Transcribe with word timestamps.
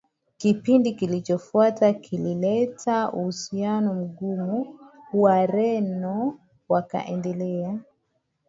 Kipindi 0.37 0.93
kilichofuata 0.93 1.93
kilileta 1.93 3.11
uhusiano 3.11 3.93
mgumu 3.93 4.79
Wareno 5.13 6.39
wakaendelea 6.69 7.79